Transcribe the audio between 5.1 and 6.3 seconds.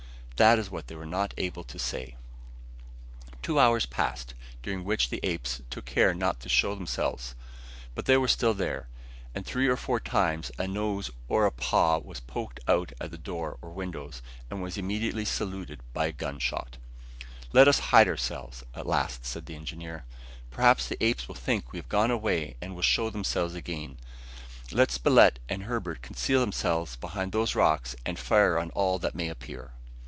the apes took care